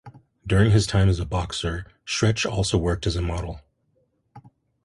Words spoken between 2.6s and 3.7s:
worked as a model.